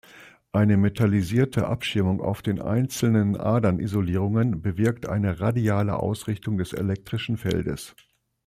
[0.51, 7.95] Eine metallisierte Abschirmung auf den einzelnen Adern-Isolierungen bewirkt eine radiale Ausrichtung des elektrischen Feldes.